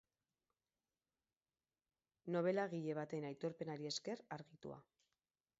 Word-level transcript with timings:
Nobelagile 2.37 2.97
baten 3.01 3.31
aitorpenari 3.33 3.93
esker 3.95 4.29
argitua. 4.39 4.83